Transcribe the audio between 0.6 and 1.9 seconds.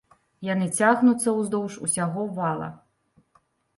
цягнуцца ўздоўж